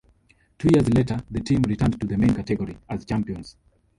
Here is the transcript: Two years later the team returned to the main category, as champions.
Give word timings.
Two 0.57 0.69
years 0.73 0.89
later 0.91 1.19
the 1.29 1.39
team 1.41 1.61
returned 1.61 2.01
to 2.01 2.07
the 2.07 2.17
main 2.17 2.33
category, 2.33 2.75
as 2.89 3.05
champions. 3.05 3.55